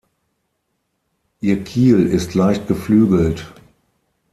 [1.41, 3.53] Ihr Kiel ist leicht geflügelt.